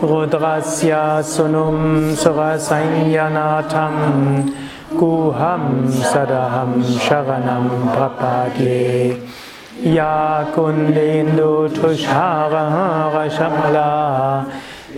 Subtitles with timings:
[0.00, 4.46] Rudrasya Sunum Surasanyanatam
[4.94, 9.18] Guham Sadaham Sharanam Prapadye.
[9.82, 14.46] Ya Kundendu Tushara Shamla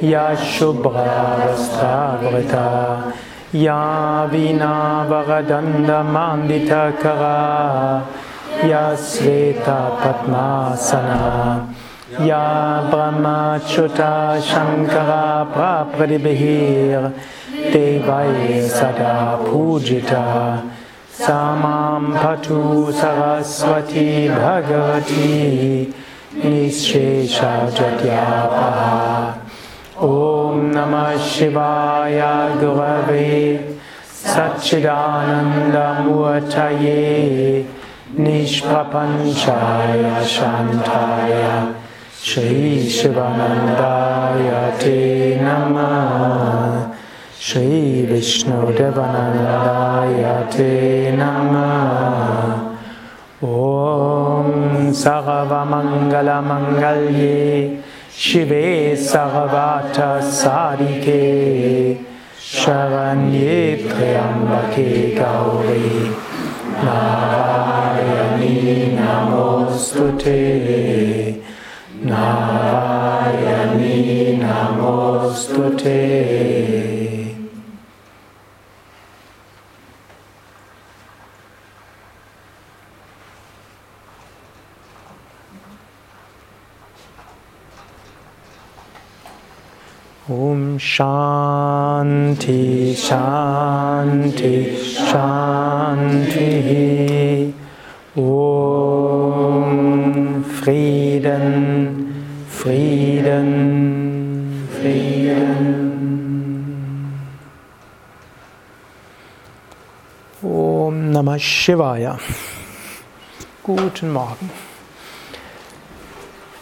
[0.02, 3.10] Ya Shubra Vastavrita
[3.52, 8.04] Ya Vina Varadanda Mandita Kara
[8.68, 11.66] Ya Sveta Padmasana
[12.26, 12.44] या
[12.92, 13.24] मम
[13.68, 14.14] च्युता
[14.48, 15.26] शङ्करा
[15.96, 16.34] परिभि
[17.72, 19.14] ते वै सदा
[19.46, 20.24] पूजिता।
[21.20, 22.60] सा मां पटु
[23.00, 25.26] सरस्वती भगवती
[26.44, 28.28] निःशेषु गा
[30.02, 33.26] ॐ नमः शिवायगवे
[34.26, 34.94] सच्चिदानन्दमुचये
[38.18, 40.02] निष्प्रपञ्चाय
[40.34, 41.34] शन्थाय
[42.22, 46.94] Shri Shivanandaya Te Namah
[47.38, 52.76] Shri Vishnu Devanandaya Te Namah
[53.40, 57.82] Om Sarvamangala Mangalye.
[58.10, 62.04] Shive Sarvata Sadike
[62.36, 66.10] Sharanye Triambake Gauri
[72.02, 73.90] Narayani
[74.40, 76.00] Namostute
[90.30, 92.60] Om Shanti
[92.94, 96.50] Shanti Shanti.
[98.16, 99.64] Om
[100.44, 101.69] Frieden
[102.62, 103.88] Frieden
[104.78, 105.96] Frieden
[110.42, 112.18] Om Namah Shivaya
[113.62, 114.50] Guten Morgen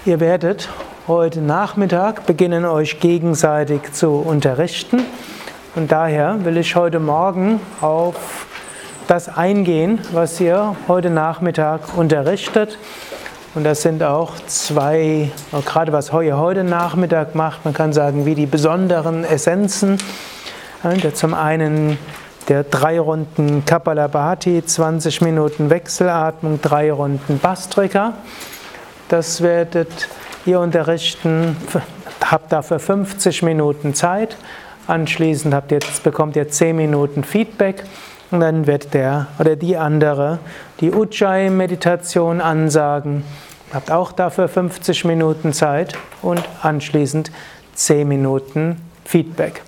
[0.06, 0.68] Ihr werdet
[1.08, 5.04] heute Nachmittag beginnen, euch gegenseitig zu unterrichten.
[5.74, 8.46] Und daher will ich heute Morgen auf
[9.08, 12.78] das eingehen, was ihr heute Nachmittag unterrichtet.
[13.54, 15.30] Und das sind auch zwei,
[15.64, 19.98] gerade was ihr heute Nachmittag macht, man kann sagen, wie die besonderen Essenzen.
[21.14, 21.98] Zum einen
[22.48, 28.14] der drei Runden Kapalabhati, 20 Minuten Wechselatmung, drei Runden Bastrika.
[29.08, 30.08] Das werdet
[30.46, 31.56] ihr unterrichten,
[32.24, 34.36] habt dafür 50 Minuten Zeit.
[34.86, 37.84] Anschließend habt ihr, bekommt ihr 10 Minuten Feedback
[38.30, 40.38] und dann wird der oder die andere
[40.80, 43.24] die Ujjayi-Meditation ansagen.
[43.72, 47.30] Habt auch dafür 50 Minuten Zeit und anschließend
[47.74, 49.62] 10 Minuten Feedback.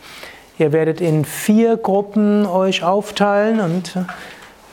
[0.58, 3.96] Ihr werdet in vier Gruppen euch aufteilen und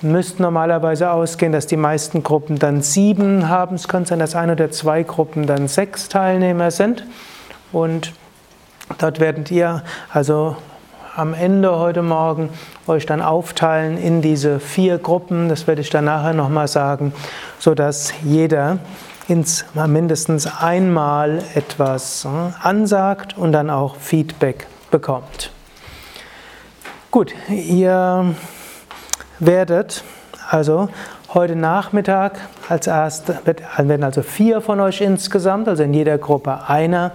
[0.02, 3.76] müsste normalerweise ausgehen, dass die meisten Gruppen dann sieben haben.
[3.76, 7.06] Es könnte sein, dass eine oder zwei Gruppen dann sechs Teilnehmer sind.
[7.72, 8.14] Und
[8.97, 10.58] dort werdet ihr also
[11.17, 12.52] am Ende heute Morgen
[12.85, 15.49] euch dann aufteilen in diese vier Gruppen.
[15.49, 17.11] Das werde ich dann nachher nochmal sagen,
[17.58, 18.78] sodass jeder
[19.28, 25.52] ins, mindestens einmal etwas hm, ansagt und dann auch Feedback bekommt.
[27.09, 28.35] Gut, ihr
[29.40, 30.03] werdet
[30.49, 30.87] also
[31.34, 32.40] heute Nachmittag
[32.70, 37.11] als erste, werden also vier von euch insgesamt, also in jeder Gruppe einer,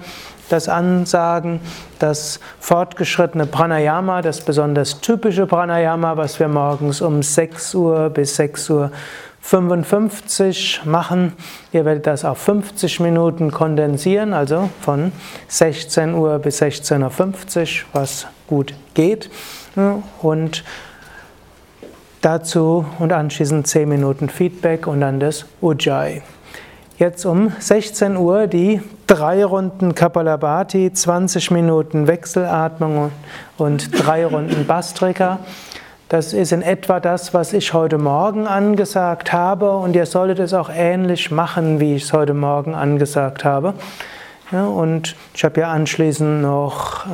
[0.53, 1.61] das ansagen,
[1.99, 8.71] das fortgeschrittene Pranayama, das besonders typische Pranayama, was wir morgens um 6 Uhr bis 6
[8.71, 8.93] Uhr
[9.41, 11.33] 55 machen.
[11.73, 15.11] Ihr werdet das auf 50 Minuten kondensieren, also von
[15.49, 19.31] 16 Uhr bis 16.50 Uhr, was gut geht.
[20.21, 20.63] Und
[22.23, 26.23] Dazu und anschließend 10 Minuten Feedback und dann das Ujjayi.
[27.03, 33.11] Jetzt um 16 Uhr die drei Runden Kapalabhati, 20 Minuten Wechselatmung
[33.59, 35.41] und drei Runden Bastrika.
[36.09, 40.55] Das ist in etwa das, was ich heute Morgen angesagt habe und ihr solltet es
[40.55, 43.75] auch ähnlich machen, wie ich es heute Morgen angesagt habe.
[44.53, 47.09] Ja, und ich habe ja anschließend noch äh,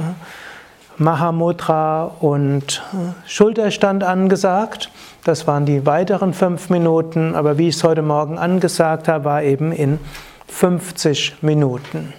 [0.99, 4.91] Mahamudra und äh, Schulterstand angesagt.
[5.29, 9.43] Das waren die weiteren fünf Minuten, aber wie ich es heute Morgen angesagt habe, war
[9.43, 10.01] eben in
[10.47, 12.15] 50 Minuten.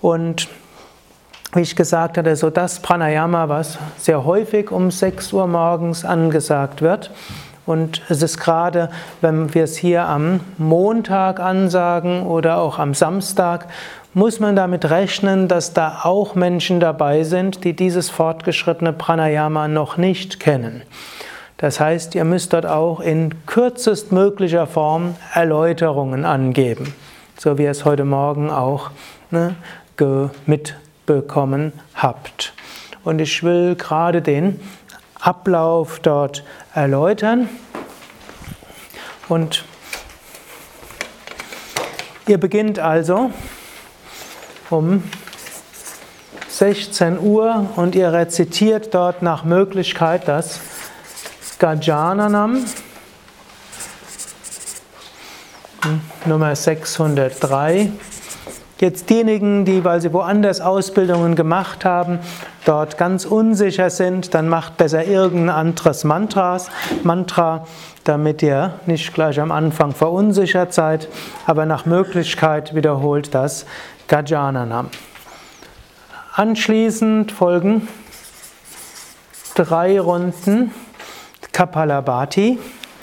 [0.00, 0.46] Und
[1.52, 6.80] wie ich gesagt hatte, so das Pranayama, was sehr häufig um 6 Uhr morgens angesagt
[6.80, 7.10] wird.
[7.66, 8.88] Und es ist gerade,
[9.20, 13.66] wenn wir es hier am Montag ansagen oder auch am Samstag,
[14.12, 19.96] muss man damit rechnen, dass da auch Menschen dabei sind, die dieses fortgeschrittene Pranayama noch
[19.96, 20.82] nicht kennen.
[21.64, 26.92] Das heißt, ihr müsst dort auch in kürzestmöglicher Form Erläuterungen angeben,
[27.38, 28.90] so wie ihr es heute Morgen auch
[29.30, 29.54] ne,
[30.44, 32.52] mitbekommen habt.
[33.02, 34.60] Und ich will gerade den
[35.18, 36.44] Ablauf dort
[36.74, 37.48] erläutern.
[39.30, 39.64] Und
[42.26, 43.30] ihr beginnt also
[44.68, 45.02] um
[46.46, 50.60] 16 Uhr und ihr rezitiert dort nach Möglichkeit das
[51.58, 52.64] Gajananam,
[56.24, 57.92] Nummer 603.
[58.80, 62.18] Jetzt diejenigen, die, weil sie woanders Ausbildungen gemacht haben,
[62.64, 66.70] dort ganz unsicher sind, dann macht besser irgendein anderes Mantras,
[67.02, 67.66] Mantra,
[68.02, 71.08] damit ihr nicht gleich am Anfang verunsichert seid,
[71.46, 73.64] aber nach Möglichkeit wiederholt das
[74.08, 74.90] Gajananam.
[76.34, 77.86] Anschließend folgen
[79.54, 80.72] drei Runden
[81.54, 82.58] Kapalabhati.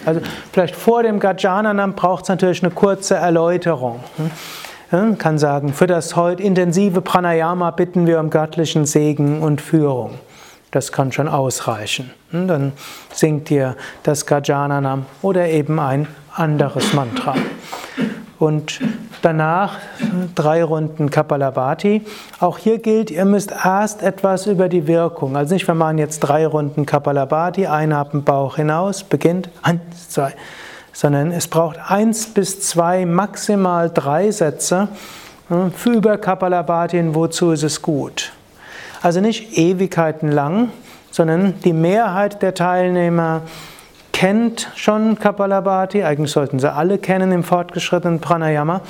[0.05, 0.21] Also
[0.51, 4.01] vielleicht vor dem Gajananam braucht es natürlich eine kurze Erläuterung.
[4.91, 10.19] Man kann sagen, für das heute intensive Pranayama bitten wir um göttlichen Segen und Führung.
[10.71, 12.11] Das kann schon ausreichen.
[12.31, 12.73] Dann
[13.13, 17.35] singt ihr das Gajananam oder eben ein anderes Mantra.
[18.41, 18.79] Und
[19.21, 19.77] danach
[20.33, 22.01] drei Runden Kapalabhati.
[22.39, 25.37] Auch hier gilt, ihr müsst erst etwas über die Wirkung.
[25.37, 30.33] Also nicht, wir machen jetzt drei Runden Kapalabhati, einhaben Bauch hinaus, beginnt, eins, zwei
[30.91, 34.87] sondern es braucht eins bis zwei, maximal drei Sätze
[35.75, 38.31] für über Kapalabhati, wozu ist es gut.
[39.03, 40.71] Also nicht Ewigkeiten lang,
[41.11, 43.41] sondern die Mehrheit der Teilnehmer
[44.21, 48.81] kennt schon Kapalabhati, eigentlich sollten sie alle kennen im fortgeschrittenen Pranayama,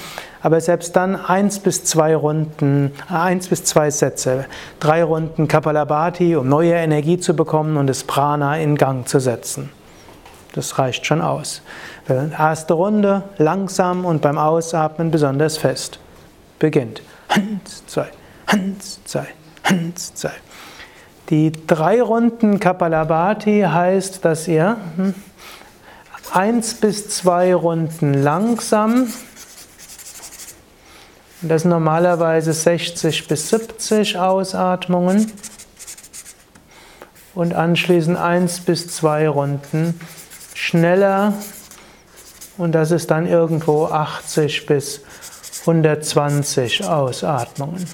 [0.41, 4.43] aber selbst dann eins bis zwei Runden, eins bis zwei Sätze,
[4.81, 9.69] drei Runden Kapalabhati, um neue Energie zu bekommen und das Prana in Gang zu setzen.
[10.51, 11.61] Das reicht schon aus.
[12.09, 15.99] Erste Runde langsam und beim Ausatmen besonders fest.
[16.59, 17.03] Beginnt.
[17.29, 18.09] Eins, zwei,
[18.47, 19.27] eins, zwei,
[19.63, 20.33] eins, zwei.
[21.31, 25.15] Die drei Runden Kapalabhati heißt, dass ihr hm,
[26.33, 29.07] eins bis zwei Runden langsam,
[31.41, 35.31] das sind normalerweise 60 bis 70 Ausatmungen,
[37.33, 39.99] und anschließend eins bis zwei Runden
[40.53, 41.33] schneller
[42.57, 45.01] und das ist dann irgendwo 80 bis
[45.61, 47.85] 120 Ausatmungen.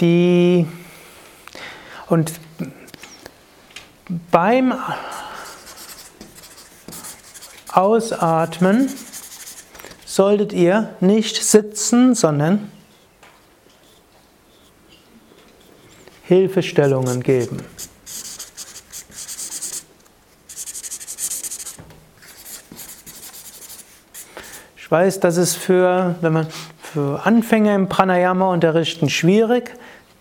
[0.00, 0.66] Die
[2.08, 2.32] und
[4.30, 4.74] beim
[7.72, 8.92] Ausatmen
[10.04, 12.70] solltet ihr nicht sitzen, sondern
[16.22, 17.64] Hilfestellungen geben.
[24.76, 26.46] Ich weiß, das ist für, wenn man
[26.80, 29.74] für Anfänger im Pranayama unterrichten schwierig.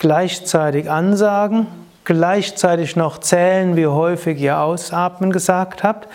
[0.05, 1.65] Gleichzeitig ansagen,
[2.03, 6.07] gleichzeitig noch zählen, wie häufig ihr Ausatmen gesagt habt,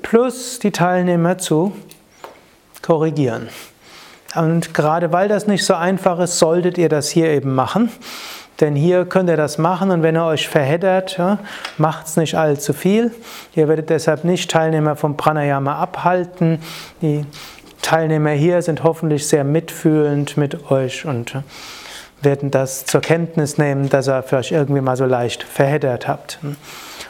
[0.00, 1.76] plus die Teilnehmer zu
[2.80, 3.50] korrigieren.
[4.34, 7.90] Und gerade weil das nicht so einfach ist, solltet ihr das hier eben machen.
[8.60, 11.38] Denn hier könnt ihr das machen und wenn ihr euch verheddert, ja,
[11.76, 13.12] macht es nicht allzu viel.
[13.54, 16.62] Ihr werdet deshalb nicht Teilnehmer vom Pranayama abhalten.
[17.02, 17.26] Die
[17.82, 21.34] Teilnehmer hier sind hoffentlich sehr mitfühlend mit euch und
[22.26, 26.38] werden das zur Kenntnis nehmen, dass ihr vielleicht irgendwie mal so leicht verheddert habt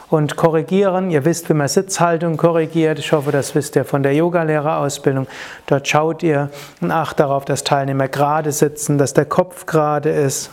[0.09, 1.11] und korrigieren.
[1.11, 2.99] Ihr wisst, wie man Sitzhaltung korrigiert.
[2.99, 5.27] Ich hoffe, das wisst ihr von der Yogalehrerausbildung.
[5.67, 10.51] Dort schaut ihr und acht darauf, dass Teilnehmer gerade sitzen, dass der Kopf gerade ist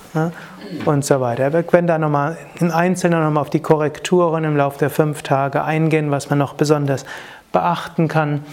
[0.85, 1.53] und so weiter.
[1.53, 5.63] Wir werden da nochmal in Einzelnen nochmal auf die Korrekturen im Laufe der fünf Tage
[5.63, 7.05] eingehen, was man noch besonders
[7.51, 8.43] beachten kann.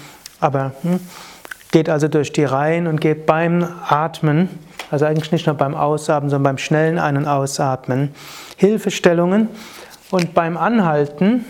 [0.40, 1.00] Aber hm,
[1.70, 4.48] geht also durch die Reihen und geht beim Atmen,
[4.90, 8.14] also eigentlich nicht nur beim Ausatmen, sondern beim schnellen Ein- und Ausatmen,
[8.56, 9.48] Hilfestellungen.
[10.10, 11.44] Und beim Anhalten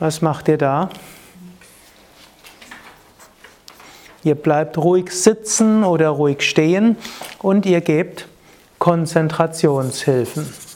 [0.00, 0.88] Was macht ihr da?
[4.24, 6.96] Ihr bleibt ruhig sitzen oder ruhig stehen
[7.40, 8.26] und ihr gebt
[8.78, 10.69] Konzentrationshilfen.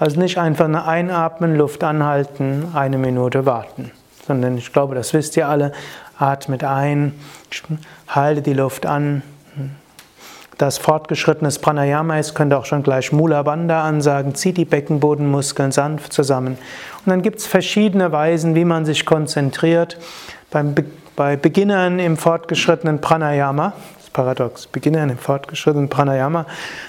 [0.00, 3.90] Also nicht einfach nur einatmen, Luft anhalten, eine Minute warten,
[4.26, 5.72] sondern ich glaube, das wisst ihr alle,
[6.18, 7.12] atmet ein,
[8.08, 9.22] halte die Luft an.
[10.56, 15.70] Das fortgeschrittenes Pranayama ist, könnt ihr auch schon gleich Mula Bandha ansagen, zieht die Beckenbodenmuskeln
[15.70, 16.56] sanft zusammen.
[17.04, 19.98] Und dann gibt es verschiedene Weisen, wie man sich konzentriert.
[20.50, 20.74] Beim,
[21.14, 26.46] bei Beginnern im fortgeschrittenen Pranayama, das ist paradox, Beginnern im fortgeschrittenen Pranayama,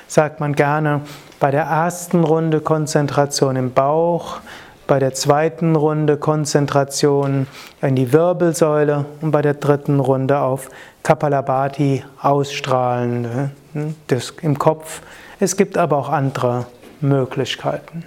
[0.07, 1.01] sagt man gerne,
[1.41, 4.41] bei der ersten Runde Konzentration im Bauch,
[4.85, 7.47] bei der zweiten Runde Konzentration
[7.81, 10.69] in die Wirbelsäule und bei der dritten Runde auf
[11.01, 15.01] Kapalabhati ausstrahlen hm, das im Kopf.
[15.39, 16.67] Es gibt aber auch andere
[16.99, 18.05] Möglichkeiten.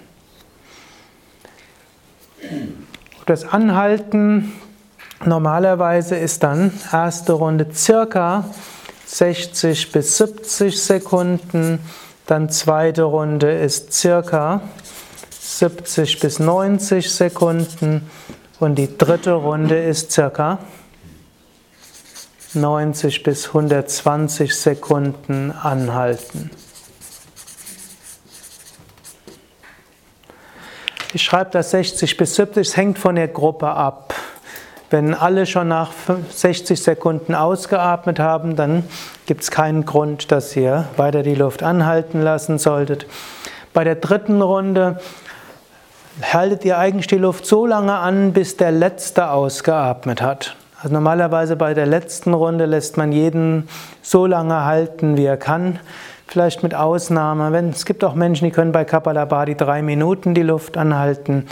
[3.25, 4.53] Das Anhalten
[5.25, 8.45] normalerweise ist dann erste Runde circa
[9.07, 11.79] 60 bis 70 Sekunden
[12.27, 14.61] dann zweite Runde ist circa
[15.39, 18.09] 70 bis 90 Sekunden
[18.59, 20.59] und die dritte Runde ist circa
[22.53, 26.49] 90 bis 120 Sekunden anhalten.
[31.13, 34.13] Ich schreibe das 60 bis 70, es hängt von der Gruppe ab.
[34.89, 35.91] Wenn alle schon nach
[36.29, 38.83] 60 Sekunden ausgeatmet haben, dann
[39.25, 43.07] gibt es keinen Grund, dass ihr weiter die Luft anhalten lassen solltet.
[43.73, 44.99] Bei der dritten Runde
[46.21, 50.55] haltet ihr eigentlich die Luft so lange an, bis der Letzte ausgeatmet hat.
[50.81, 53.67] Also normalerweise bei der letzten Runde lässt man jeden
[54.01, 55.79] so lange halten, wie er kann.
[56.27, 60.43] Vielleicht mit Ausnahme, wenn es gibt auch Menschen, die können bei Kapalabhati drei Minuten die
[60.43, 61.47] Luft anhalten.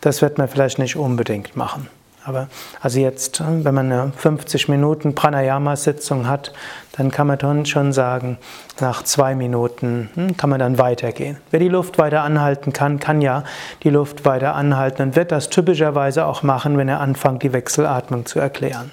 [0.00, 1.88] Das wird man vielleicht nicht unbedingt machen.
[2.28, 2.48] Aber
[2.82, 6.52] also jetzt, wenn man eine 50 Minuten Pranayama-Sitzung hat,
[6.92, 8.36] dann kann man dann schon sagen,
[8.80, 11.38] nach zwei Minuten hm, kann man dann weitergehen.
[11.50, 13.44] Wer die Luft weiter anhalten kann, kann ja
[13.82, 18.26] die Luft weiter anhalten und wird das typischerweise auch machen, wenn er anfängt, die Wechselatmung
[18.26, 18.90] zu erklären.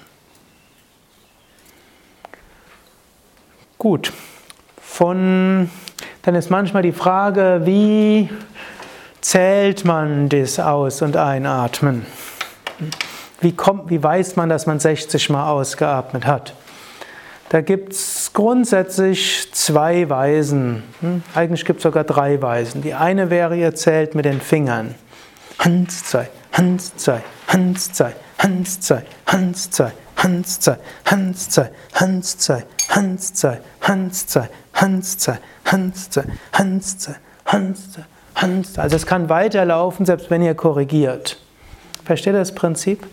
[3.76, 4.14] Gut.
[4.80, 5.70] Von,
[6.22, 8.30] dann ist manchmal die Frage, wie
[9.20, 12.06] zählt man das Aus- und Einatmen?
[13.40, 16.54] Wie, kommt, wie weiß man, dass man 60 Mal ausgeatmet hat?
[17.48, 20.82] Da gibt es grundsätzlich zwei Weisen.
[21.00, 21.22] Hm?
[21.34, 22.82] Eigentlich gibt es sogar drei Weisen.
[22.82, 24.94] Die eine wäre, ihr zählt mit den Fingern.
[25.58, 32.38] Hans, zwei, Hans, zwei, Hans, zwei, Hans, zwei, Hans, zwei, Hans, zwei, Hans, zwei, Hans,
[32.38, 37.14] zwei, Hans, zwei, Hans, zwei, Hans, zwei, Hans, zwei, Hans, zwei,
[37.44, 38.78] Hans, zwei, Hans.
[38.78, 41.38] Also es kann weiterlaufen, selbst wenn ihr korrigiert.
[42.04, 43.06] Versteht ihr das Prinzip?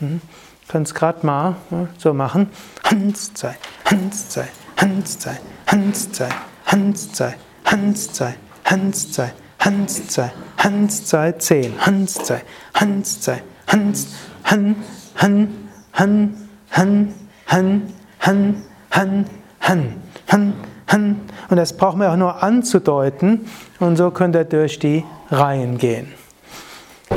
[0.00, 0.20] Mhm.
[0.68, 1.56] Könnt es gerade mal
[1.98, 2.50] so machen.
[2.84, 6.28] Hans, zwei, Hans, zwei, Hans, zwei, Hans, zwei,
[6.66, 7.34] Hans, zwei,
[7.64, 8.34] Hans, zwei,
[8.64, 12.42] Hans, zwei, Hans, zwei, Hans, zwei, zehn, Hans, zwei,
[12.74, 14.08] Hans, zwei, Hans,
[14.44, 14.76] Han,
[15.16, 16.34] Han, Han,
[16.70, 17.14] Han,
[17.46, 19.26] Han, Han, Han,
[19.60, 19.94] Han,
[20.28, 20.54] Han,
[20.88, 21.20] Han.
[21.48, 23.46] Und das brauchen wir auch nur anzudeuten.
[23.78, 26.12] Und so könnt ihr durch die Reihen gehen.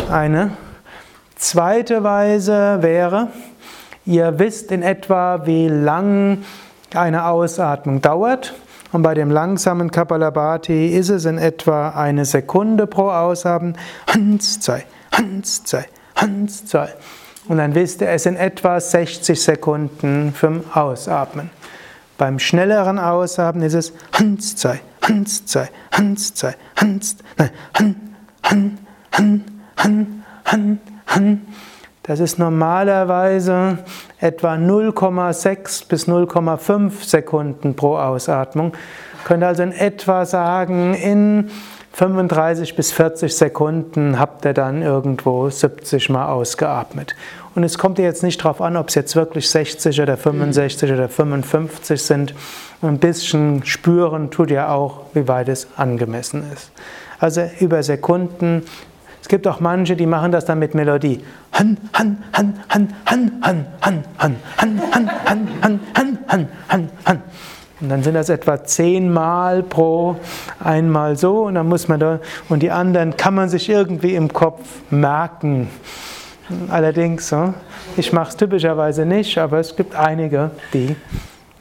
[0.10, 0.52] Eine
[1.40, 3.30] Zweite Weise wäre,
[4.06, 6.40] ihr wisst in etwa, wie lang
[6.94, 8.54] eine Ausatmung dauert.
[8.92, 13.78] Und bei dem langsamen Kapalabhati ist es in etwa eine Sekunde pro Ausatmen.
[14.14, 15.86] Hans, zwei, Hans, zwei,
[16.18, 16.90] Hans, zwei.
[17.48, 21.52] Und dann wisst ihr, es sind etwa 60 Sekunden vom Ausatmen.
[22.18, 27.96] Beim schnelleren Ausatmen ist es Hans, zwei, Hans, zwei, Hans, zwei, Hans, nein, Han,
[28.44, 28.78] Han,
[29.14, 29.46] Han,
[29.78, 30.80] Han, Han,
[32.04, 33.78] das ist normalerweise
[34.20, 38.74] etwa 0,6 bis 0,5 Sekunden pro Ausatmung.
[39.26, 41.50] Könnt also in etwa sagen, in
[41.94, 47.16] 35 bis 40 Sekunden habt ihr dann irgendwo 70 Mal ausgeatmet.
[47.56, 51.10] Und es kommt jetzt nicht darauf an, ob es jetzt wirklich 60 oder 65 oder
[51.10, 52.34] 55 sind.
[52.82, 56.72] Ein bisschen spüren tut ihr auch, wie weit es angemessen ist.
[57.20, 58.64] Also über Sekunden
[59.30, 61.24] gibt auch manche, die machen das dann mit Melodie.
[61.54, 66.90] Han, han, han, han, han, han, han, han, han, han, han, han, han, han, han,
[67.06, 67.22] han.
[67.82, 70.18] Und dann sind das etwa zehnmal pro
[70.62, 72.20] einmal so und dann muss man da
[72.50, 75.70] und die anderen kann man sich irgendwie im Kopf merken.
[76.70, 77.34] Allerdings,
[77.96, 80.96] ich mache es typischerweise nicht, aber es gibt einige, die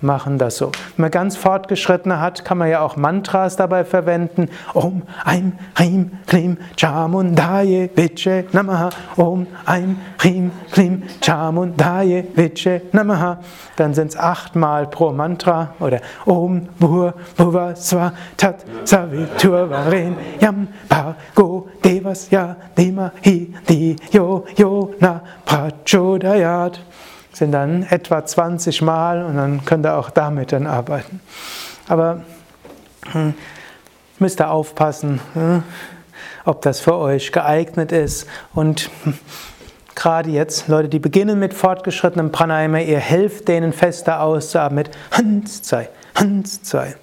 [0.01, 0.67] machen das so.
[0.97, 4.49] Wenn man ganz fortgeschrittene hat, kann man ja auch Mantras dabei verwenden.
[4.75, 8.91] Om Aim Hrim Klim Chamundaye Viche Namaha.
[9.17, 13.39] Om Aim Hrim Klim Chamundaye Viche Namaha.
[13.77, 20.69] Dann sind es achtmal pro Mantra oder Om Bhur Bhuva Swa Tat Savitur Varen Yam
[21.35, 26.79] Go Devas Ya Dima Hi Di Yo Yo Na Prachodayat
[27.39, 31.21] sind dann etwa 20 Mal und dann könnt ihr auch damit dann arbeiten.
[31.89, 32.23] Aber
[33.13, 33.35] hm,
[34.19, 35.63] müsst ihr aufpassen, hm,
[36.45, 38.27] ob das für euch geeignet ist.
[38.55, 39.15] Und hm,
[39.95, 45.63] gerade jetzt, Leute, die beginnen mit fortgeschrittenem Pranayama, ihr helft denen fester auszuatmen mit Hans,
[45.63, 46.97] zwei, Hans, zwei.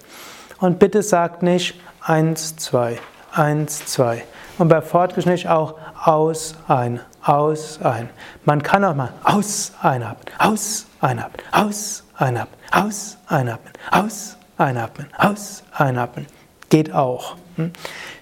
[0.60, 3.00] Und bitte sagt nicht eins, zwei,
[3.32, 4.24] eins, zwei.
[4.58, 8.10] Und bei fortgeschritten auch aus, ein, aus, ein.
[8.46, 15.64] Man kann auch mal aus, einatmen, aus, einatmen, aus, einatmen, aus, einatmen, aus, einatmen, aus,
[15.74, 16.28] einatmen.
[16.70, 17.36] Geht auch.
[17.56, 17.72] Hm?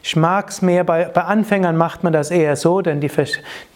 [0.01, 3.11] Ich mag es mehr, bei, bei Anfängern macht man das eher so, denn die,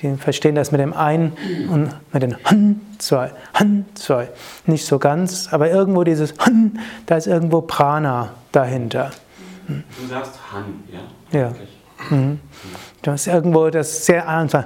[0.01, 1.33] die verstehen das mit dem Ein
[1.69, 4.29] und mit den Han, zwei, Han, zwei.
[4.65, 9.11] Nicht so ganz, aber irgendwo dieses Han, da ist irgendwo Prana dahinter.
[9.67, 9.83] Hm?
[9.99, 11.39] Du sagst Han, ja?
[11.39, 11.53] Ja.
[12.09, 12.39] Mhm.
[13.07, 14.65] Du hast irgendwo das sehr einfach.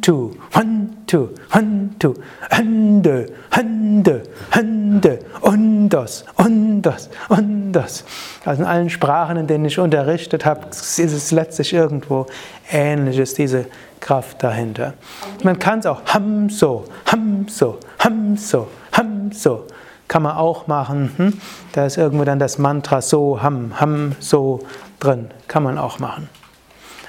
[0.00, 8.04] Two, one, two, Hände, Hände, Hände, und das, und das, und das.
[8.44, 12.26] Also in allen Sprachen, in denen ich unterrichtet habe, ist es letztlich irgendwo
[12.70, 13.66] ähnliches, diese
[13.98, 14.94] Kraft dahinter.
[15.42, 19.66] Man kann es auch ham so, ham so, ham so, ham so.
[20.06, 21.10] Kann man auch machen.
[21.16, 21.40] Hm?
[21.72, 24.60] Da ist irgendwo dann das Mantra so, ham, ham, so
[25.00, 25.32] drin.
[25.48, 26.28] Kann man auch machen.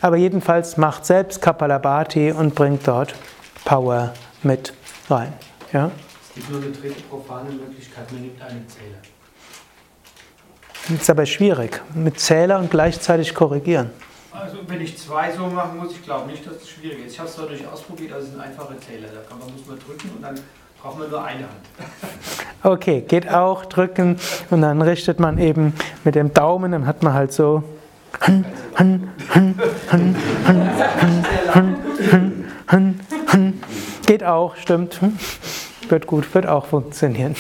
[0.05, 3.15] Aber jedenfalls macht selbst Kapalabhati und bringt dort
[3.65, 4.13] Power
[4.43, 4.71] mit
[5.09, 5.33] rein.
[5.73, 5.89] Ja?
[6.29, 8.99] Es gibt nur eine dritte profane Möglichkeit, man nimmt einen Zähler.
[10.89, 13.89] Das ist aber schwierig, mit Zähler und gleichzeitig korrigieren.
[14.31, 17.13] Also wenn ich zwei so machen muss, ich glaube nicht, dass es schwierig ist.
[17.13, 19.07] Ich habe es dadurch ausprobiert, also es sind einfache Zähler.
[19.07, 20.39] Da kann man, muss man drücken und dann
[20.83, 21.65] braucht man nur eine Hand.
[22.61, 24.19] Okay, geht auch, drücken
[24.51, 27.63] und dann richtet man eben mit dem Daumen, dann hat man halt so
[34.05, 34.99] Geht auch, stimmt.
[35.89, 37.35] Wird gut, wird auch funktionieren.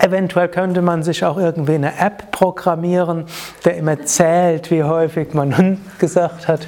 [0.00, 3.26] Eventuell könnte man sich auch irgendwie eine App programmieren,
[3.64, 6.66] der immer zählt, wie häufig man gesagt hat.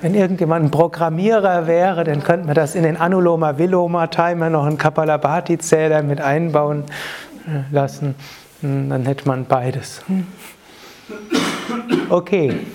[0.00, 4.66] Wenn irgendjemand ein Programmierer wäre, dann könnte man das in den Anuloma Viloma Timer noch
[4.66, 6.84] einen Kapalabhati Zähler mit einbauen
[7.70, 8.14] lassen.
[8.60, 10.02] Hm, dann hätte man beides.
[12.08, 12.66] Okay.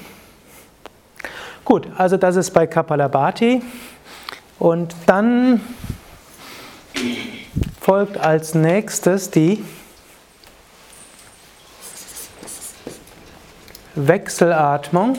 [1.65, 3.61] Gut, also das ist bei Kapalabhati.
[4.59, 5.61] Und dann
[7.79, 9.63] folgt als nächstes die
[13.95, 15.17] Wechselatmung.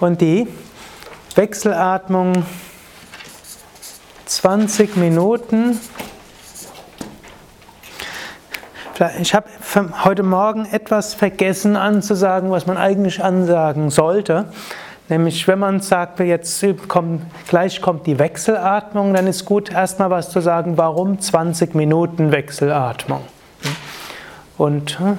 [0.00, 0.46] Und die
[1.36, 2.44] Wechselatmung
[4.26, 5.80] 20 Minuten
[9.20, 9.48] ich habe
[10.04, 14.46] heute Morgen etwas vergessen anzusagen, was man eigentlich ansagen sollte.
[15.08, 20.30] Nämlich, wenn man sagt, jetzt kommt, gleich kommt die Wechselatmung, dann ist gut, erstmal was
[20.30, 23.20] zu sagen, warum 20 Minuten Wechselatmung.
[24.56, 25.18] Und hm,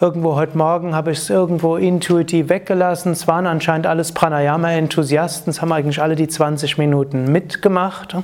[0.00, 3.12] irgendwo heute Morgen habe ich es irgendwo intuitiv weggelassen.
[3.12, 8.16] Es waren anscheinend alles Pranayama-Enthusiasten, es haben eigentlich alle die 20 Minuten mitgemacht.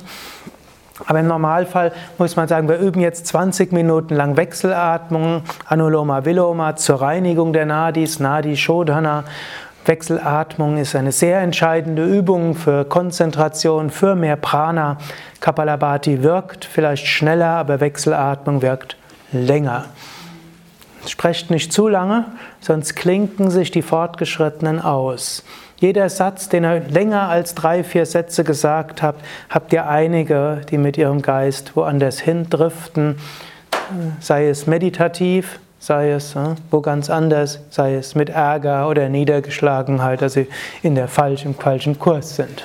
[1.05, 6.77] Aber im Normalfall muss man sagen, wir üben jetzt 20 Minuten lang Wechselatmung, Anuloma Viloma
[6.77, 9.25] zur Reinigung der Nadis, Nadi Shodhana.
[9.85, 14.97] Wechselatmung ist eine sehr entscheidende Übung für Konzentration, für mehr Prana.
[15.41, 18.97] Kapalabhati wirkt vielleicht schneller, aber Wechselatmung wirkt
[19.31, 19.85] länger.
[21.05, 22.25] Sprecht nicht zu lange,
[22.61, 25.43] sonst klinken sich die Fortgeschrittenen aus.
[25.77, 30.77] Jeder Satz, den ihr länger als drei, vier Sätze gesagt habt, habt ihr einige, die
[30.77, 33.17] mit ihrem Geist woanders hindriften,
[34.19, 40.21] sei es meditativ, sei es äh, wo ganz anders, sei es mit Ärger oder Niedergeschlagenheit,
[40.21, 40.47] dass sie
[40.81, 42.63] in der falschen, falschen Kurs sind.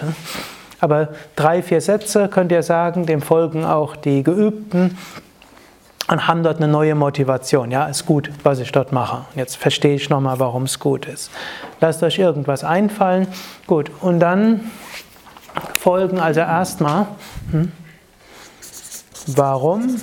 [0.81, 4.97] Aber drei, vier Sätze könnt ihr sagen, dem folgen auch die Geübten
[6.11, 7.71] und haben dort eine neue Motivation.
[7.71, 9.27] Ja, ist gut, was ich dort mache.
[9.37, 11.31] Jetzt verstehe ich nochmal, warum es gut ist.
[11.81, 13.29] Lasst euch irgendwas einfallen.
[13.67, 14.71] Gut, und dann
[15.75, 17.07] folgen also erstmal,
[17.53, 17.71] hm,
[19.29, 20.01] warum?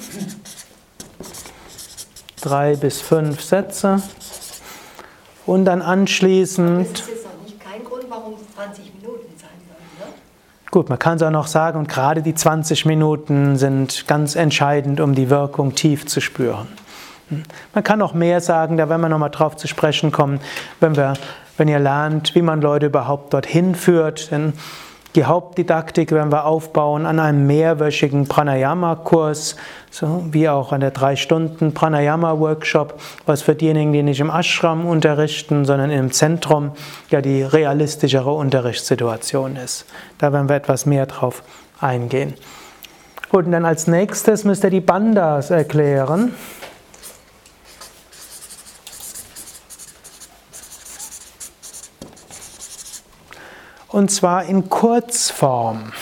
[2.42, 4.02] Drei bis fünf Sätze.
[5.46, 6.90] Und dann anschließend.
[6.90, 9.37] Das ist jetzt noch nicht kein Grund, warum es 20 Minuten?
[10.70, 15.00] Gut, man kann es auch noch sagen, und gerade die 20 Minuten sind ganz entscheidend,
[15.00, 16.68] um die Wirkung tief zu spüren.
[17.30, 17.44] Hm.
[17.74, 20.40] Man kann auch mehr sagen, da werden wir nochmal drauf zu sprechen kommen,
[20.80, 21.14] wenn, wir,
[21.56, 24.32] wenn ihr lernt, wie man Leute überhaupt dorthin führt.
[24.32, 24.54] Denn
[25.16, 29.56] die Hauptdidaktik werden wir aufbauen an einem mehrwöchigen Pranayama-Kurs,
[29.90, 34.86] so wie auch an der drei Stunden Pranayama-Workshop, was für diejenigen, die nicht im Ashram
[34.86, 36.72] unterrichten, sondern im Zentrum
[37.10, 39.86] ja die realistischere Unterrichtssituation ist.
[40.20, 41.42] Da werden wir etwas mehr drauf
[41.80, 42.34] eingehen.
[43.30, 46.34] Gut, und dann als nächstes müsst ihr die Bandas erklären.
[53.90, 55.94] Und zwar in Kurzform.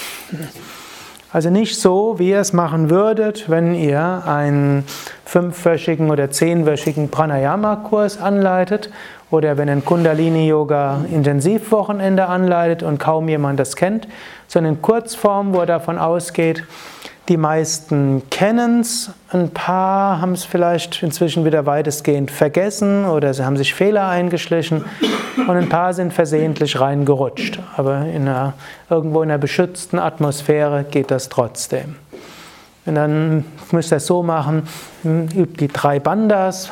[1.31, 4.85] Also nicht so, wie ihr es machen würdet, wenn ihr einen
[5.25, 8.89] fünfwöchigen oder zehnwöchigen Pranayama-Kurs anleitet
[9.31, 14.07] oder wenn ein Kundalini-Yoga-Intensivwochenende anleitet und kaum jemand das kennt,
[14.47, 16.63] sondern in Kurzform, wo er davon ausgeht,
[17.27, 23.43] die meisten kennen es, ein paar haben es vielleicht inzwischen wieder weitestgehend vergessen oder sie
[23.43, 24.85] haben sich Fehler eingeschlichen
[25.47, 27.59] und ein paar sind versehentlich reingerutscht.
[27.77, 28.53] Aber in einer,
[28.89, 31.95] irgendwo in einer beschützten Atmosphäre geht das trotzdem.
[32.85, 34.67] Und dann müsst ihr es so machen,
[35.03, 36.69] übt die drei Bandas.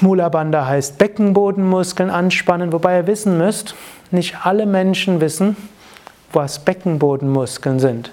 [0.00, 3.74] Mula Bandha heißt Beckenbodenmuskeln anspannen, wobei ihr wissen müsst,
[4.12, 5.56] nicht alle Menschen wissen,
[6.32, 8.12] was Beckenbodenmuskeln sind.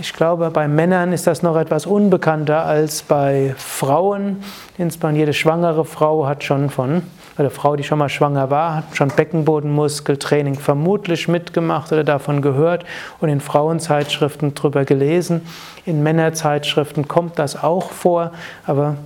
[0.00, 4.42] Ich glaube, bei Männern ist das noch etwas unbekannter als bei Frauen.
[4.78, 7.02] Insbesondere jede schwangere Frau hat schon von,
[7.36, 12.86] oder Frau, die schon mal schwanger war, hat schon Beckenbodenmuskeltraining vermutlich mitgemacht oder davon gehört
[13.20, 15.42] und in Frauenzeitschriften drüber gelesen.
[15.84, 18.32] In Männerzeitschriften kommt das auch vor,
[18.64, 18.96] aber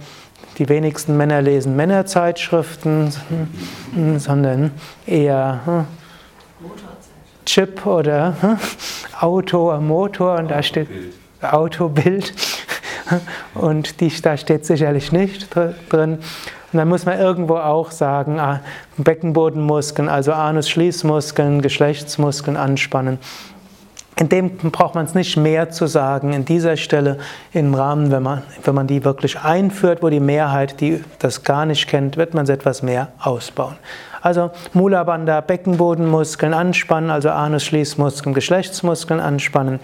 [0.59, 3.13] die wenigsten Männer lesen Männerzeitschriften,
[4.19, 4.71] sondern
[5.05, 5.87] eher hm,
[7.51, 8.59] Chip oder hm,
[9.19, 10.87] Auto, Motor und da steht
[11.43, 12.33] Autobild
[13.55, 16.19] und die, da steht sicherlich nicht drin.
[16.73, 18.61] Und dann muss man irgendwo auch sagen, ah,
[18.99, 23.19] Beckenbodenmuskeln, also Anus-Schließmuskeln, Geschlechtsmuskeln anspannen.
[24.21, 26.35] In dem braucht man es nicht mehr zu sagen.
[26.35, 27.17] In dieser Stelle
[27.55, 31.65] im Rahmen, wenn man, wenn man die wirklich einführt, wo die Mehrheit die das gar
[31.65, 33.77] nicht kennt, wird man es etwas mehr ausbauen.
[34.21, 39.81] Also Mula Bandha, Beckenbodenmuskeln anspannen, also Anus-Schließmuskeln, Geschlechtsmuskeln anspannen.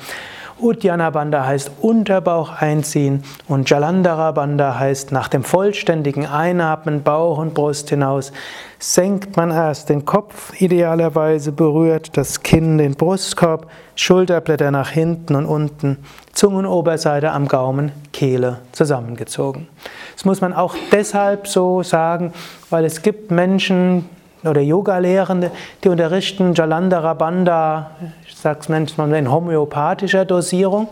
[0.58, 7.52] Uddiyana Bandha heißt Unterbauch einziehen und Jalandhara Bandha heißt nach dem vollständigen Einatmen Bauch und
[7.52, 8.32] Brust hinaus
[8.78, 15.44] senkt man erst den Kopf, idealerweise berührt das Kinn den Brustkorb, Schulterblätter nach hinten und
[15.44, 15.98] unten,
[16.32, 19.68] Zungenoberseite am Gaumen, Kehle zusammengezogen.
[20.14, 22.32] Das muss man auch deshalb so sagen,
[22.70, 24.08] weil es gibt Menschen,
[24.46, 25.50] oder Yoga-Lehrende,
[25.82, 27.90] die unterrichten Jalandhara Bandha,
[28.26, 30.88] ich sage es manchmal in homöopathischer Dosierung.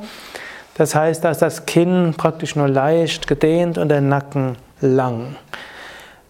[0.76, 5.36] Das heißt, dass das Kinn praktisch nur leicht gedehnt und der Nacken lang.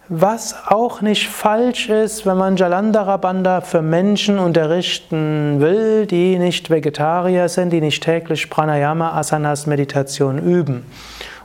[0.07, 6.69] Was auch nicht falsch ist, wenn man Jalandhara Bandha für Menschen unterrichten will, die nicht
[6.69, 10.85] Vegetarier sind, die nicht täglich Pranayama Asanas Meditation üben.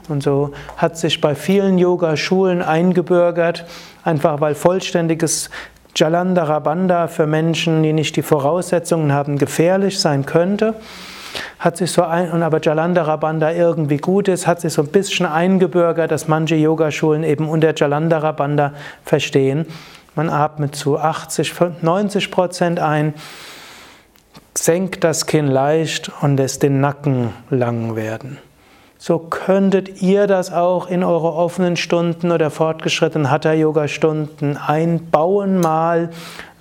[0.09, 3.65] Und so hat sich bei vielen Yoga-Schulen eingebürgert,
[4.03, 5.49] einfach weil vollständiges
[5.95, 10.75] Jalandhara Bandha für Menschen, die nicht die Voraussetzungen haben, gefährlich sein könnte.
[11.59, 14.87] Hat sich so ein, und aber Jalandhara Bandha irgendwie gut ist, hat sich so ein
[14.87, 19.65] bisschen eingebürgert, dass manche Yogaschulen eben unter Jalandhara Bandha verstehen.
[20.15, 23.13] Man atmet zu 80, 90 Prozent ein,
[24.55, 28.37] senkt das Kinn leicht und lässt den Nacken lang werden
[29.03, 36.11] so könntet ihr das auch in eure offenen Stunden oder fortgeschrittenen Hatha-Yoga-Stunden einbauen, mal,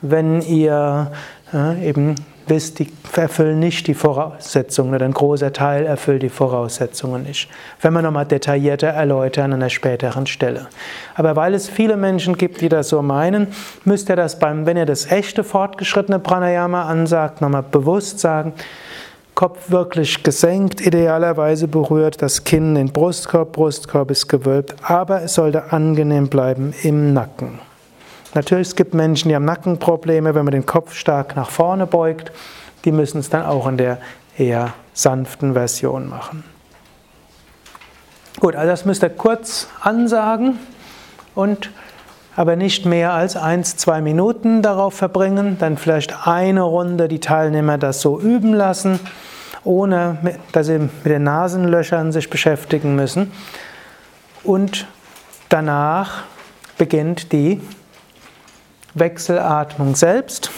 [0.01, 1.13] wenn ihr
[1.53, 2.15] äh, eben
[2.47, 7.51] wisst, die erfüllen nicht die Voraussetzungen oder ein großer Teil erfüllt die Voraussetzungen nicht.
[7.83, 10.69] Wenn wir nochmal detaillierter erläutern an einer späteren Stelle.
[11.17, 13.49] Aber weil es viele Menschen gibt, die das so meinen,
[13.85, 18.55] müsst ihr das beim, wenn ihr das echte fortgeschrittene Pranayama ansagt, nochmal bewusst sagen,
[19.35, 25.73] Kopf wirklich gesenkt, idealerweise berührt das Kinn den Brustkorb, Brustkorb ist gewölbt, aber es sollte
[25.73, 27.59] angenehm bleiben im Nacken.
[28.35, 32.31] Natürlich, es gibt Menschen, die haben Nackenprobleme, wenn man den Kopf stark nach vorne beugt.
[32.85, 33.99] Die müssen es dann auch in der
[34.39, 36.45] eher sanften Version machen.
[38.39, 40.59] Gut, also das müsst ihr kurz ansagen
[41.35, 41.71] und
[42.41, 47.77] aber nicht mehr als eins, zwei Minuten darauf verbringen, dann vielleicht eine Runde die Teilnehmer
[47.77, 48.99] das so üben lassen,
[49.63, 53.31] ohne dass sie mit den Nasenlöchern sich beschäftigen müssen.
[54.43, 54.87] Und
[55.51, 56.23] danach
[56.79, 57.61] beginnt die
[58.95, 60.51] Wechselatmung selbst.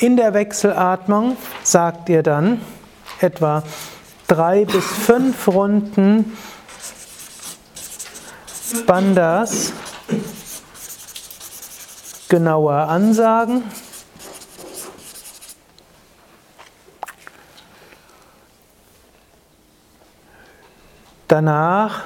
[0.00, 2.60] In der Wechselatmung sagt ihr dann
[3.20, 3.62] etwa
[4.26, 6.36] drei bis fünf Runden
[8.82, 9.72] Bandas
[12.28, 13.62] genauer ansagen.
[21.28, 22.04] Danach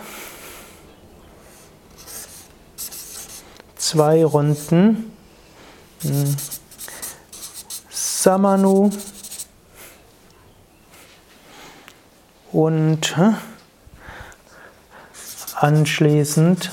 [3.76, 5.12] zwei Runden.
[6.02, 6.37] Hm,
[7.90, 8.90] Samanu
[12.52, 13.16] und
[15.60, 16.70] anschließend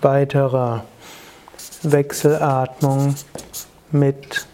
[0.00, 0.84] weiterer
[1.82, 3.16] Wechselatmung
[3.90, 4.46] mit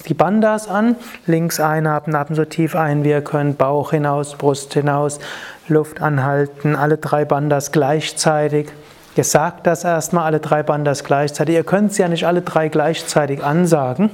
[0.07, 0.97] die Bandas an,
[1.27, 5.19] links einatmen, atmen so tief ein, wie ihr könnt, Bauch hinaus, Brust hinaus,
[5.69, 8.69] Luft anhalten, alle drei Bandas gleichzeitig.
[9.15, 11.55] Ihr sagt das erstmal, alle drei Bandas gleichzeitig.
[11.55, 14.11] Ihr könnt es ja nicht alle drei gleichzeitig ansagen.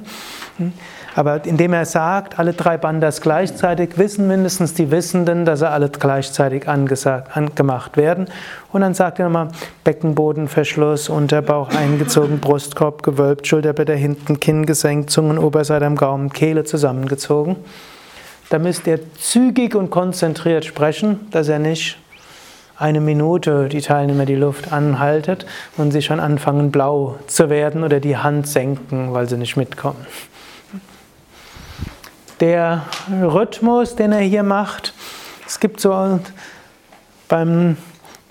[1.19, 5.89] Aber indem er sagt, alle drei Bandas gleichzeitig, wissen mindestens die Wissenden, dass sie alle
[5.89, 8.29] gleichzeitig angesagt, angemacht werden.
[8.71, 9.49] Und dann sagt er nochmal
[9.83, 17.57] Beckenbodenverschluss, Unterbauch eingezogen, Brustkorb gewölbt, Schulterblätter hinten, Kinn gesenkt, Zungenoberseite am Gaumen, Kehle zusammengezogen.
[18.51, 21.99] Da müsst ihr zügig und konzentriert sprechen, dass er nicht
[22.77, 25.47] eine Minute die Teilnehmer die Luft anhaltet
[25.79, 30.07] und sie schon anfangen blau zu werden oder die Hand senken, weil sie nicht mitkommen.
[32.41, 34.95] Der Rhythmus, den er hier macht,
[35.47, 36.21] es gibt so
[37.29, 37.77] beim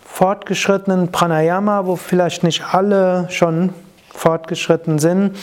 [0.05, 3.73] fortgeschrittenen Pranayama, wo vielleicht nicht alle schon
[4.13, 5.35] fortgeschritten sind,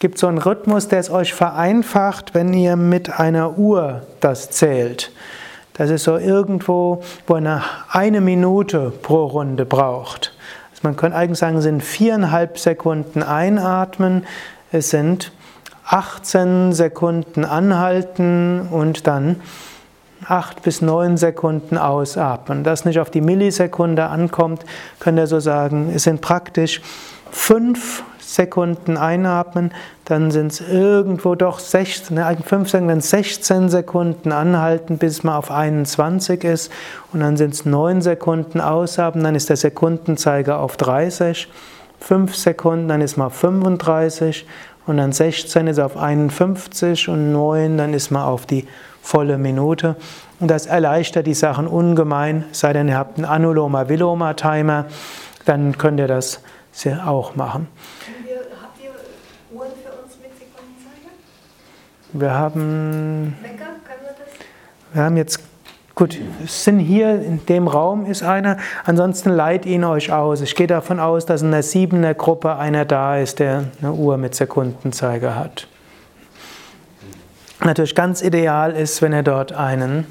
[0.00, 5.12] gibt so einen Rhythmus, der es euch vereinfacht, wenn ihr mit einer Uhr das zählt.
[5.74, 10.32] Das ist so irgendwo, wo ihr eine Minute pro Runde braucht.
[10.70, 14.26] Also man könnte eigentlich sagen, es sind viereinhalb Sekunden einatmen,
[14.72, 15.32] es sind
[15.88, 19.36] 18 Sekunden anhalten und dann
[20.26, 22.64] 8 bis 9 Sekunden ausatmen.
[22.64, 24.64] Das nicht auf die Millisekunde ankommt,
[24.98, 26.80] könnt ihr so sagen, es sind praktisch
[27.30, 29.72] 5 Sekunden einatmen,
[30.04, 36.42] dann sind es irgendwo doch 16, 5 Sekunden, 16 Sekunden anhalten, bis man auf 21
[36.42, 36.72] ist.
[37.12, 41.48] Und dann sind es 9 Sekunden ausatmen, dann ist der Sekundenzeiger auf 30,
[42.00, 44.44] 5 Sekunden, dann ist man auf 35
[44.86, 48.66] und dann 16 ist auf 51 und 9, dann ist man auf die
[49.02, 49.96] volle Minute.
[50.40, 54.86] Und das erleichtert die Sachen ungemein, sei denn ihr habt einen Anuloma-Viloma-Timer,
[55.44, 56.40] dann könnt ihr das
[57.04, 57.68] auch machen.
[62.12, 63.36] Wir haben,
[64.92, 65.40] wir haben jetzt,
[65.96, 70.42] gut, sind hier in dem Raum ist einer, ansonsten leiht ihn euch aus.
[70.42, 74.18] Ich gehe davon aus, dass in der siebener Gruppe einer da ist, der eine Uhr
[74.18, 75.66] mit Sekundenzeiger hat.
[77.64, 80.06] Natürlich ganz ideal ist, wenn ihr dort einen,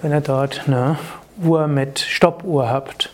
[0.00, 0.96] wenn ihr dort eine
[1.42, 3.10] Uhr mit Stoppuhr habt.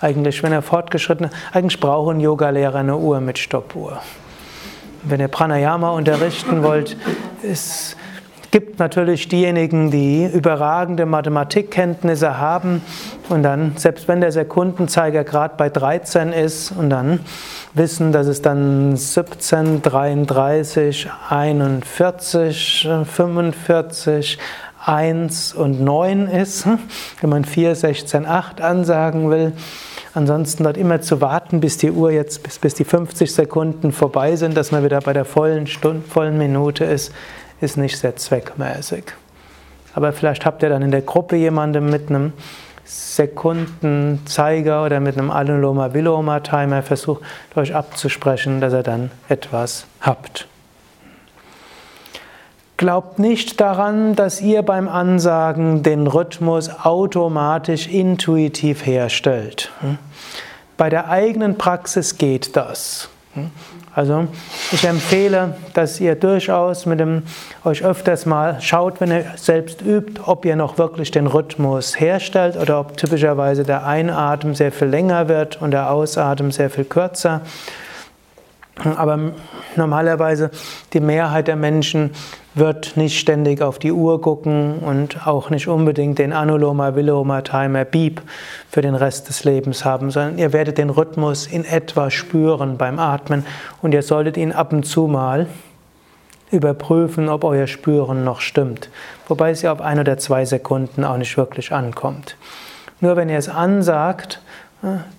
[0.00, 4.00] Eigentlich, wenn ihr fortgeschritten, eigentlich brauchen Yogalehrer eine Uhr mit Stoppuhr.
[5.02, 6.96] Wenn ihr Pranayama unterrichten wollt,
[7.42, 7.94] es
[8.50, 12.82] gibt natürlich diejenigen, die überragende Mathematikkenntnisse haben
[13.28, 17.20] und dann, selbst wenn der Sekundenzeiger gerade bei 13 ist und dann
[17.74, 24.38] wissen, dass es dann 17, 33, 41, 45,
[24.84, 26.66] 1 und 9 ist,
[27.20, 29.52] wenn man 4, 16, 8 ansagen will.
[30.12, 34.34] Ansonsten dort immer zu warten, bis die Uhr jetzt, bis, bis die 50 Sekunden vorbei
[34.34, 37.12] sind, dass man wieder bei der vollen Stunde, vollen Minute ist,
[37.60, 39.04] ist nicht sehr zweckmäßig.
[39.94, 42.32] Aber vielleicht habt ihr dann in der Gruppe jemanden mit einem
[42.84, 47.22] Sekundenzeiger oder mit einem Anuloma-Viloma-Timer versucht
[47.54, 50.46] euch abzusprechen, dass ihr dann etwas habt.
[52.76, 59.70] Glaubt nicht daran, dass ihr beim Ansagen den Rhythmus automatisch intuitiv herstellt.
[60.78, 63.10] Bei der eigenen Praxis geht das.
[63.92, 64.28] Also
[64.70, 67.24] ich empfehle, dass ihr durchaus mit dem
[67.64, 72.56] euch öfters mal schaut, wenn ihr selbst übt, ob ihr noch wirklich den Rhythmus herstellt
[72.56, 77.40] oder ob typischerweise der Einatmen sehr viel länger wird und der Ausatmen sehr viel kürzer.
[78.84, 79.18] Aber
[79.76, 80.50] normalerweise
[80.92, 82.10] die Mehrheit der Menschen
[82.54, 87.84] wird nicht ständig auf die Uhr gucken und auch nicht unbedingt den Anuloma Viloma Timer
[87.84, 88.20] Beep
[88.70, 92.98] für den Rest des Lebens haben, sondern ihr werdet den Rhythmus in etwa spüren beim
[92.98, 93.46] Atmen
[93.82, 95.46] und ihr solltet ihn ab und zu mal
[96.50, 98.90] überprüfen, ob euer Spüren noch stimmt.
[99.28, 102.36] Wobei es ja auf ein oder zwei Sekunden auch nicht wirklich ankommt.
[103.00, 104.40] Nur wenn ihr es ansagt,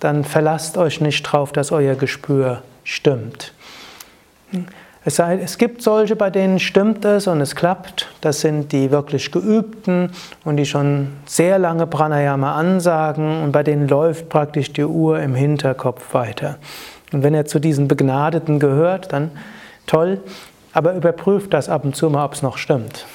[0.00, 3.52] dann verlasst euch nicht drauf, dass euer Gespür stimmt.
[5.04, 8.08] Es, sei, es gibt solche, bei denen stimmt es und es klappt.
[8.20, 10.10] Das sind die wirklich geübten
[10.44, 15.34] und die schon sehr lange Pranayama ansagen und bei denen läuft praktisch die Uhr im
[15.34, 16.58] Hinterkopf weiter.
[17.12, 19.32] Und wenn ihr zu diesen Begnadeten gehört, dann
[19.86, 20.20] toll,
[20.72, 23.06] aber überprüft das ab und zu mal, ob es noch stimmt.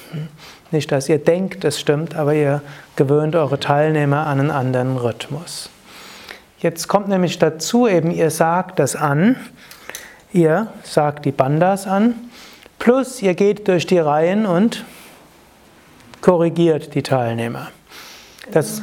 [0.70, 2.60] Nicht, dass ihr denkt, es stimmt, aber ihr
[2.96, 5.70] gewöhnt eure Teilnehmer an einen anderen Rhythmus.
[6.60, 9.36] Jetzt kommt nämlich dazu eben, ihr sagt das an,
[10.32, 12.14] ihr sagt die Bandas an,
[12.80, 14.84] plus ihr geht durch die Reihen und
[16.20, 17.68] korrigiert die Teilnehmer.
[18.50, 18.82] Das,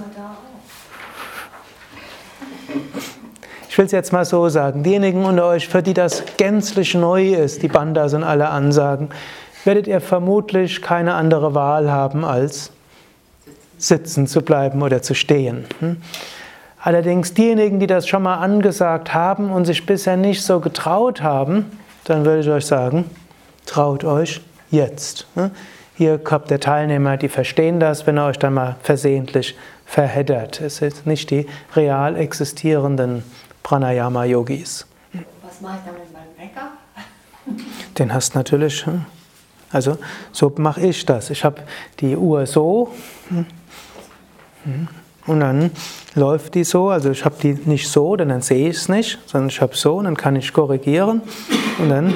[3.68, 7.34] ich will es jetzt mal so sagen, diejenigen unter euch, für die das gänzlich neu
[7.34, 9.10] ist, die Bandas und alle Ansagen,
[9.66, 12.72] werdet ihr vermutlich keine andere Wahl haben, als
[13.78, 15.66] sitzen zu bleiben oder zu stehen.
[16.86, 16.90] Hm?
[16.94, 21.66] Allerdings diejenigen, die das schon mal angesagt haben und sich bisher nicht so getraut haben,
[22.06, 23.10] dann würde ich euch sagen,
[23.66, 25.28] traut euch jetzt.
[25.36, 25.52] Ne?
[25.96, 30.62] Hier habt ihr Teilnehmer, die verstehen das, wenn ihr euch dann mal versehentlich verheddert.
[30.62, 33.24] Es sind nicht die real existierenden
[33.64, 34.86] Pranayama-Yogis.
[35.42, 37.64] Was mache ich dann mit meinem Wecker?
[37.98, 38.86] Den hast du natürlich.
[38.86, 39.06] Hm?
[39.72, 39.98] Also
[40.32, 41.30] so mache ich das.
[41.30, 41.62] Ich habe
[42.00, 42.94] die Uhr so.
[45.28, 45.72] Und dann
[46.14, 49.20] läuft die so, also ich habe die nicht so, denn dann sehe ich es nicht,
[49.26, 51.22] sondern ich habe so und dann kann ich korrigieren.
[51.80, 52.14] Und dann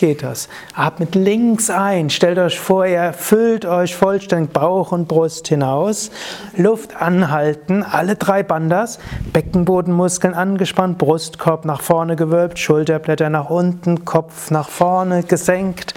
[0.00, 0.48] geht das.
[0.74, 6.10] Atmet links ein, stellt euch vor, ihr füllt euch vollständig Bauch und Brust hinaus,
[6.56, 8.98] Luft anhalten, alle drei Bandas,
[9.32, 15.94] Beckenbodenmuskeln angespannt, Brustkorb nach vorne gewölbt, Schulterblätter nach unten, Kopf nach vorne gesenkt.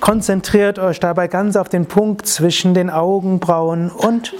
[0.00, 4.34] Konzentriert euch dabei ganz auf den Punkt zwischen den Augenbrauen und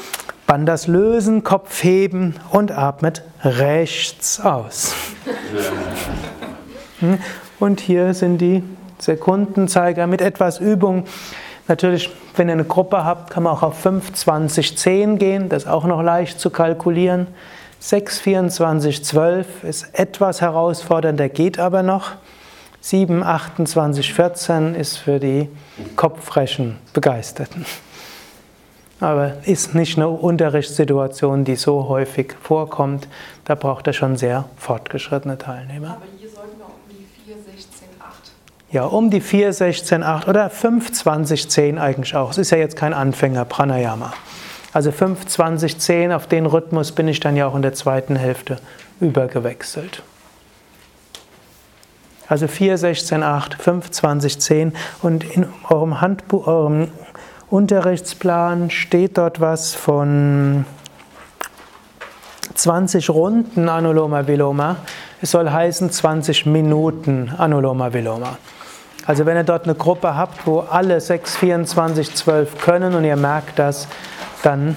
[0.46, 4.94] Bandas lösen, Kopf heben und atmet rechts aus.
[7.00, 7.18] Hm?
[7.58, 8.62] Und hier sind die
[8.98, 11.04] Sekundenzeiger mit etwas Übung.
[11.66, 15.48] Natürlich, wenn ihr eine Gruppe habt, kann man auch auf 5, 20, 10 gehen.
[15.48, 17.26] Das ist auch noch leicht zu kalkulieren.
[17.80, 22.12] 6, 24, 12 ist etwas herausfordernder, geht aber noch.
[22.80, 25.48] 7, 28, 14 ist für die
[25.96, 27.64] kopfrechen Begeisterten
[29.00, 33.08] aber ist nicht eine Unterrichtssituation, die so häufig vorkommt.
[33.44, 35.88] Da braucht er schon sehr fortgeschrittene Teilnehmer.
[35.88, 38.32] Aber hier sollten wir um die 4, 16, 8.
[38.70, 42.30] Ja, um die 4, 16, 8 oder 5, 20, 10 eigentlich auch.
[42.30, 44.12] Es ist ja jetzt kein Anfänger Pranayama.
[44.72, 48.16] Also 5, 20, 10, auf den Rhythmus bin ich dann ja auch in der zweiten
[48.16, 48.58] Hälfte
[49.00, 50.02] übergewechselt.
[52.26, 56.88] Also 4, 16, 8, 5, 20, 10 und in eurem Handbuch, eurem
[57.54, 60.66] Unterrichtsplan steht dort was von
[62.52, 64.78] 20 Runden Anuloma Viloma.
[65.22, 68.38] Es soll heißen 20 Minuten Anuloma Viloma.
[69.06, 73.14] Also wenn ihr dort eine Gruppe habt, wo alle 6, 24, 12 können und ihr
[73.14, 73.86] merkt das,
[74.42, 74.76] dann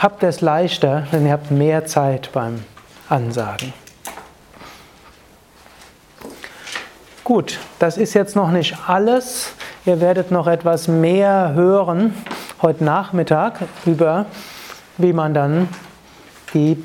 [0.00, 2.64] habt ihr es leichter, denn ihr habt mehr Zeit beim
[3.08, 3.72] Ansagen.
[7.22, 9.52] Gut, das ist jetzt noch nicht alles.
[9.86, 12.12] Ihr werdet noch etwas mehr hören
[12.60, 14.26] heute Nachmittag über,
[14.98, 15.68] wie man dann
[16.52, 16.76] die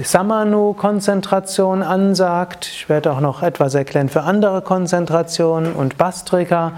[0.00, 2.66] Samanu-Konzentration ansagt.
[2.66, 6.74] Ich werde auch noch etwas erklären für andere Konzentrationen und Bastrika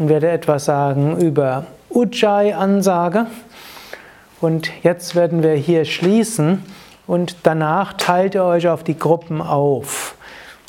[0.00, 3.26] und werde etwas sagen über Ujjayi-Ansage.
[4.40, 6.64] Und jetzt werden wir hier schließen
[7.06, 10.16] und danach teilt ihr euch auf die Gruppen auf.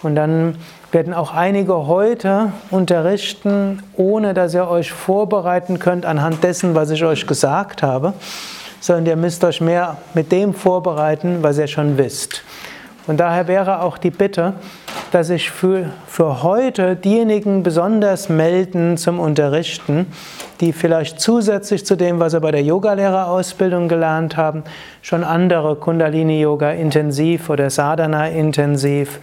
[0.04, 0.58] Und dann
[0.94, 7.04] werden auch einige heute unterrichten, ohne dass ihr euch vorbereiten könnt anhand dessen, was ich
[7.04, 8.14] euch gesagt habe,
[8.80, 12.44] sondern ihr müsst euch mehr mit dem vorbereiten, was ihr schon wisst.
[13.08, 14.54] Und daher wäre auch die Bitte,
[15.12, 20.08] dass sich für, für heute diejenigen besonders melden zum Unterrichten,
[20.62, 24.64] die vielleicht zusätzlich zu dem, was sie bei der Yogalehrerausbildung gelernt haben,
[25.02, 29.20] schon andere Kundalini-Yoga intensiv oder Sadhana intensiv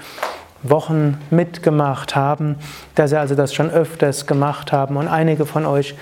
[0.62, 2.56] Wochen mitgemacht haben,
[2.94, 5.94] dass sie also das schon öfters gemacht haben und einige von euch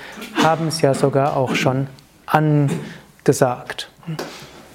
[0.43, 1.87] haben es ja sogar auch schon
[2.27, 3.91] angesagt.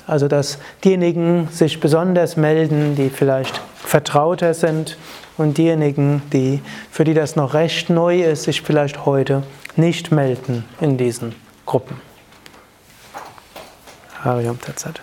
[0.07, 4.97] Also dass diejenigen sich besonders melden, die vielleicht vertrauter sind
[5.38, 6.61] Und diejenigen, die,
[6.91, 9.43] für die das noch recht neu ist, sich vielleicht heute
[9.75, 11.34] nicht melden in diesen
[11.65, 11.99] Gruppen.
[14.23, 15.01] Hariam Tatsat.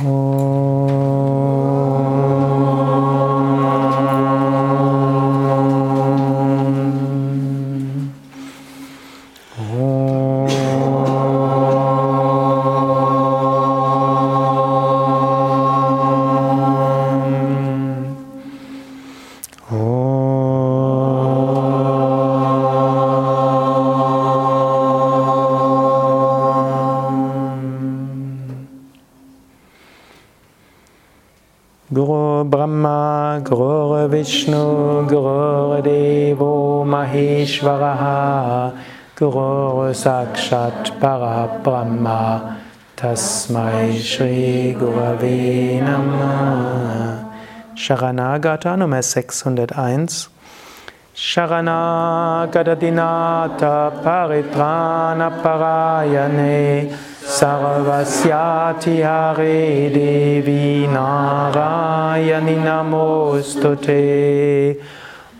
[0.00, 1.89] Guru
[33.40, 38.76] Brahma, Guru Vishnu, Guru Devo Maheshwaraha,
[39.16, 42.56] Guru Sakshat Parabrahma,
[42.96, 47.32] Tasmai Shri Gurave Namah.
[47.74, 50.28] Sharanagata Nummer 601
[51.14, 56.94] Sharanagata Dinata Paritrana Parayane
[57.40, 64.04] Sarvasyati Hare Devi Narayani Namostute.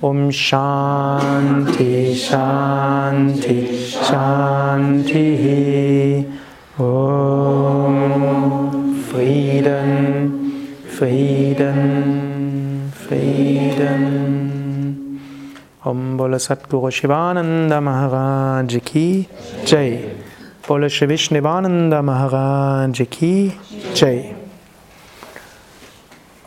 [0.01, 3.59] Om Shanti Shanti
[4.01, 5.26] Shanti.
[6.78, 7.96] Om
[9.11, 10.09] Frieden
[10.96, 11.80] Frieden
[12.94, 14.03] Frieden.
[15.84, 19.28] Om Bola Satguru Shivananda Maharaj Ki
[19.66, 20.20] Jai
[20.71, 23.53] Bole Vishnivananda Maharaj Ki
[23.93, 24.39] Jai